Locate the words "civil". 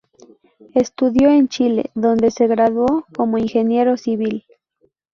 3.97-4.45